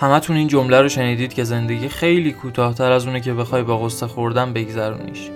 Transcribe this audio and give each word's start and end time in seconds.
همتون 0.00 0.36
این 0.36 0.48
جمله 0.48 0.80
رو 0.80 0.88
شنیدید 0.88 1.34
که 1.34 1.44
زندگی 1.44 1.88
خیلی 1.88 2.32
کوتاهتر 2.32 2.92
از 2.92 3.06
اونه 3.06 3.20
که 3.20 3.34
بخوای 3.34 3.62
با 3.62 3.78
قصه 3.78 4.06
خوردن 4.06 4.52
بگذرونیش. 4.52 5.30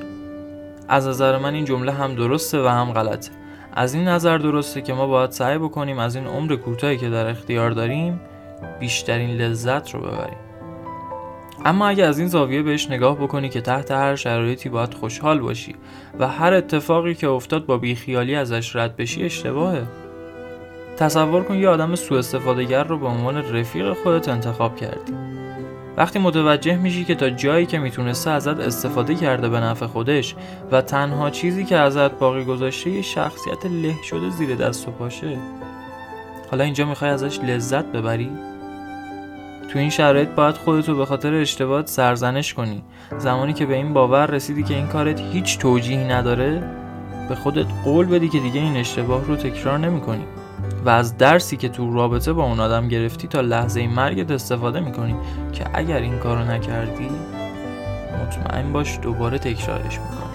از 0.88 1.08
نظر 1.08 1.38
من 1.38 1.54
این 1.54 1.64
جمله 1.64 1.92
هم 1.92 2.14
درسته 2.14 2.62
و 2.62 2.66
هم 2.66 2.92
غلطه. 2.92 3.30
از 3.72 3.94
این 3.94 4.08
نظر 4.08 4.38
درسته 4.38 4.80
که 4.82 4.92
ما 4.92 5.06
باید 5.06 5.30
سعی 5.30 5.58
بکنیم 5.58 5.98
از 5.98 6.16
این 6.16 6.26
عمر 6.26 6.56
کوتاهی 6.56 6.96
که 6.96 7.10
در 7.10 7.30
اختیار 7.30 7.70
داریم 7.70 8.20
بیشترین 8.80 9.30
لذت 9.30 9.94
رو 9.94 10.00
ببریم. 10.00 10.38
اما 11.64 11.88
اگه 11.88 12.04
از 12.04 12.18
این 12.18 12.28
زاویه 12.28 12.62
بهش 12.62 12.90
نگاه 12.90 13.16
بکنی 13.16 13.48
که 13.48 13.60
تحت 13.60 13.90
هر 13.90 14.16
شرایطی 14.16 14.68
باید 14.68 14.94
خوشحال 14.94 15.40
باشی 15.40 15.74
و 16.18 16.28
هر 16.28 16.54
اتفاقی 16.54 17.14
که 17.14 17.28
افتاد 17.28 17.66
با 17.66 17.78
بیخیالی 17.78 18.34
ازش 18.34 18.76
رد 18.76 18.96
بشی 18.96 19.24
اشتباهه. 19.24 19.82
تصور 21.02 21.42
کن 21.42 21.54
یه 21.54 21.68
آدم 21.68 21.94
سوء 21.94 22.18
استفادهگر 22.18 22.84
رو 22.84 22.98
به 22.98 23.06
عنوان 23.06 23.36
رفیق 23.36 23.92
خودت 23.92 24.28
انتخاب 24.28 24.76
کردی. 24.76 25.12
وقتی 25.96 26.18
متوجه 26.18 26.76
میشی 26.76 27.04
که 27.04 27.14
تا 27.14 27.30
جایی 27.30 27.66
که 27.66 27.78
می‌تونسته 27.78 28.30
ازت 28.30 28.60
استفاده 28.60 29.14
کرده 29.14 29.48
به 29.48 29.60
نفع 29.60 29.86
خودش 29.86 30.34
و 30.72 30.82
تنها 30.82 31.30
چیزی 31.30 31.64
که 31.64 31.76
ازت 31.76 32.18
باقی 32.18 32.44
گذاشته 32.44 32.90
یه 32.90 33.02
شخصیت 33.02 33.66
له 33.66 33.94
شده 34.04 34.30
زیر 34.30 34.54
دست 34.56 34.88
و 34.88 34.90
پاشه 34.90 35.38
حالا 36.50 36.64
اینجا 36.64 36.84
می‌خوای 36.84 37.10
ازش 37.10 37.40
لذت 37.40 37.84
ببری؟ 37.84 38.30
تو 39.72 39.78
این 39.78 39.90
شرایط 39.90 40.28
باید 40.28 40.54
خودتو 40.54 40.96
به 40.96 41.06
خاطر 41.06 41.34
اشتباهات 41.34 41.86
سرزنش 41.86 42.54
کنی. 42.54 42.82
زمانی 43.18 43.52
که 43.52 43.66
به 43.66 43.74
این 43.74 43.92
باور 43.92 44.26
رسیدی 44.26 44.62
که 44.62 44.74
این 44.74 44.86
کارت 44.86 45.20
هیچ 45.20 45.58
توجیهی 45.58 46.04
نداره 46.04 46.62
به 47.28 47.34
خودت 47.34 47.66
قول 47.84 48.06
بدی 48.06 48.28
که 48.28 48.38
دیگه 48.38 48.60
این 48.60 48.76
اشتباه 48.76 49.24
رو 49.24 49.36
تکرار 49.36 49.78
نمی‌کنی. 49.78 50.24
و 50.84 50.88
از 50.88 51.16
درسی 51.16 51.56
که 51.56 51.68
تو 51.68 51.94
رابطه 51.94 52.32
با 52.32 52.44
اون 52.44 52.60
آدم 52.60 52.88
گرفتی 52.88 53.28
تا 53.28 53.40
لحظه 53.40 53.86
مرگت 53.86 54.30
استفاده 54.30 54.80
می‌کنی 54.80 55.16
که 55.52 55.64
اگر 55.74 55.98
این 55.98 56.18
کارو 56.18 56.44
نکردی 56.44 57.08
مطمئن 58.22 58.72
باش 58.72 58.98
دوباره 59.02 59.38
تکرارش 59.38 59.98
می‌کنی. 59.98 60.32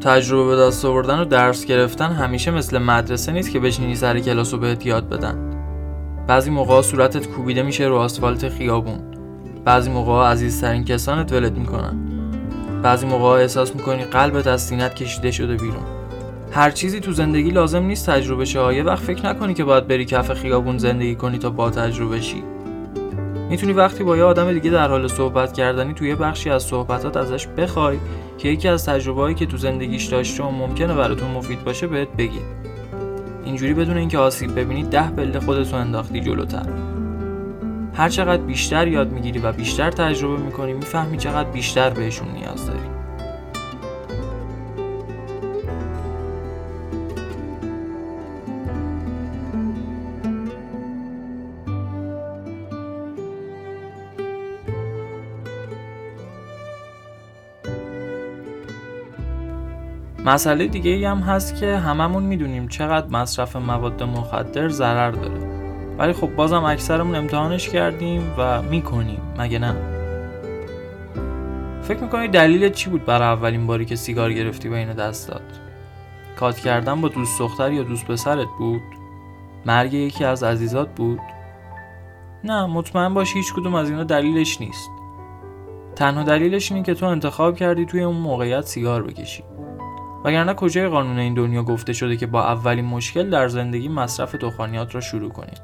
تجربه 0.00 0.56
به 0.56 0.62
دست 0.62 0.84
آوردن 0.84 1.18
و 1.18 1.24
درس 1.24 1.64
گرفتن 1.64 2.12
همیشه 2.12 2.50
مثل 2.50 2.78
مدرسه 2.78 3.32
نیست 3.32 3.50
که 3.50 3.60
بشینی 3.60 3.94
سر 3.94 4.20
کلاس 4.20 4.54
و 4.54 4.58
بهت 4.58 4.86
یاد 4.86 5.08
بدن. 5.08 5.47
بعضی 6.28 6.50
موقع 6.50 6.82
صورتت 6.82 7.26
کوبیده 7.26 7.62
میشه 7.62 7.84
رو 7.84 7.96
آسفالت 7.96 8.48
خیابون. 8.48 8.98
بعضی 9.64 9.90
موقع 9.90 10.30
عزیزترین 10.30 10.84
کسانت 10.84 11.32
ولت 11.32 11.52
می‌کنن. 11.52 11.96
بعضی 12.82 13.06
موقع 13.06 13.28
احساس 13.28 13.74
می‌کنی 13.74 14.04
قلبت 14.04 14.46
از 14.46 14.62
سینت 14.62 14.94
کشیده 14.94 15.30
شده 15.30 15.56
بیرون. 15.56 15.82
هر 16.52 16.70
چیزی 16.70 17.00
تو 17.00 17.12
زندگی 17.12 17.50
لازم 17.50 17.82
نیست 17.82 18.10
تجربه 18.10 18.44
شه 18.44 18.74
یه 18.74 18.82
وقت 18.82 19.02
فکر 19.02 19.26
نکنی 19.26 19.54
که 19.54 19.64
باید 19.64 19.88
بری 19.88 20.04
کف 20.04 20.32
خیابون 20.32 20.78
زندگی 20.78 21.14
کنی 21.14 21.38
تا 21.38 21.50
با 21.50 21.70
تجربه 21.70 22.20
شی. 22.20 22.42
می‌تونی 23.50 23.72
وقتی 23.72 24.04
با 24.04 24.16
یه 24.16 24.22
آدم 24.22 24.52
دیگه 24.52 24.70
در 24.70 24.88
حال 24.88 25.08
صحبت 25.08 25.52
کردنی 25.52 25.94
توی 25.94 26.14
بخشی 26.14 26.50
از 26.50 26.62
صحبتات 26.62 27.16
ازش 27.16 27.46
بخوای 27.46 27.98
که 28.38 28.48
یکی 28.48 28.68
از 28.68 28.84
تجربه‌هایی 28.84 29.34
که 29.34 29.46
تو 29.46 29.56
زندگیش 29.56 30.04
داشته 30.04 30.42
و 30.42 30.50
ممکنه 30.50 30.94
براتون 30.94 31.30
مفید 31.30 31.64
باشه 31.64 31.86
بهت 31.86 32.08
بگی. 32.18 32.40
اینجوری 33.48 33.74
بدون 33.74 33.96
اینکه 33.96 34.18
آسیب 34.18 34.60
ببینی 34.60 34.82
ده 34.82 35.10
پله 35.10 35.40
خودتو 35.40 35.76
انداختی 35.76 36.20
جلوتر. 36.20 36.66
هر 37.94 38.08
چقدر 38.08 38.42
بیشتر 38.42 38.88
یاد 38.88 39.12
می‌گیری 39.12 39.38
و 39.38 39.52
بیشتر 39.52 39.90
تجربه 39.90 40.42
می‌کنی 40.42 40.72
می‌فهمی 40.72 41.16
چقدر 41.16 41.50
بیشتر 41.50 41.90
بهشون 41.90 42.28
نیاز 42.28 42.66
داری. 42.66 42.97
مسئله 60.28 60.66
دیگه 60.66 60.90
ای 60.90 61.04
هم 61.04 61.18
هست 61.18 61.60
که 61.60 61.76
هممون 61.76 62.22
می‌دونیم 62.22 62.68
چقدر 62.68 63.06
مصرف 63.06 63.56
مواد 63.56 64.02
مخدر 64.02 64.68
ضرر 64.68 65.10
داره. 65.10 65.40
ولی 65.98 66.12
خب 66.12 66.26
بازم 66.26 66.64
اکثرمون 66.64 67.14
امتحانش 67.14 67.68
کردیم 67.68 68.34
و 68.38 68.62
می‌کنیم 68.62 69.20
مگه 69.38 69.58
نه؟ 69.58 69.76
فکر 71.82 71.98
می‌کنی 71.98 72.28
دلیل 72.28 72.68
چی 72.68 72.90
بود 72.90 73.04
برای 73.04 73.28
اولین 73.28 73.66
باری 73.66 73.84
که 73.84 73.96
سیگار 73.96 74.32
گرفتی 74.32 74.68
و 74.68 74.72
اینو 74.72 74.94
دست 74.94 75.28
داد؟ 75.28 75.42
کات 76.36 76.58
کردن 76.58 77.00
با 77.00 77.08
دوست 77.08 77.38
دختر 77.38 77.72
یا 77.72 77.82
دوست 77.82 78.06
پسرت 78.06 78.48
بود؟ 78.58 78.82
مرگ 79.66 79.94
یکی 79.94 80.24
از 80.24 80.42
عزیزات 80.42 80.94
بود؟ 80.94 81.20
نه 82.44 82.66
مطمئن 82.66 83.14
باش 83.14 83.34
هیچ 83.34 83.54
کدوم 83.54 83.74
از 83.74 83.90
اینا 83.90 84.04
دلیلش 84.04 84.60
نیست. 84.60 84.90
تنها 85.96 86.22
دلیلش 86.22 86.72
اینه 86.72 86.84
که 86.84 86.94
تو 86.94 87.06
انتخاب 87.06 87.56
کردی 87.56 87.86
توی 87.86 88.02
اون 88.02 88.16
موقعیت 88.16 88.66
سیگار 88.66 89.02
بکشی. 89.02 89.44
وگرنه 90.28 90.54
کجای 90.54 90.88
قانون 90.88 91.18
این 91.18 91.34
دنیا 91.34 91.62
گفته 91.62 91.92
شده 91.92 92.16
که 92.16 92.26
با 92.26 92.44
اولین 92.44 92.84
مشکل 92.84 93.30
در 93.30 93.48
زندگی 93.48 93.88
مصرف 93.88 94.34
دخانیات 94.34 94.94
را 94.94 95.00
شروع 95.00 95.30
کنید؟ 95.30 95.60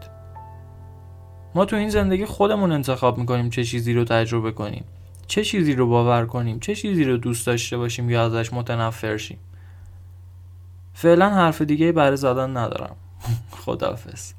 ما 1.54 1.64
تو 1.64 1.76
این 1.76 1.88
زندگی 1.88 2.24
خودمون 2.24 2.72
انتخاب 2.72 3.18
می‌کنیم 3.18 3.50
چه 3.50 3.64
چیزی 3.64 3.92
رو 3.94 4.04
تجربه 4.04 4.52
کنیم. 4.52 4.84
چه 5.26 5.44
چیزی 5.44 5.74
رو 5.74 5.86
باور 5.86 6.26
کنیم؟ 6.26 6.58
چه 6.58 6.74
چیزی 6.74 7.04
رو 7.04 7.16
دوست 7.16 7.46
داشته 7.46 7.76
باشیم 7.76 8.10
یا 8.10 8.24
ازش 8.24 8.52
متنفر 8.52 9.16
شیم؟ 9.16 9.38
فعلا 10.94 11.30
حرف 11.30 11.62
دیگه 11.62 11.92
برای 11.92 12.16
زدن 12.16 12.56
ندارم. 12.56 12.96
خداحافظ. 13.64 14.32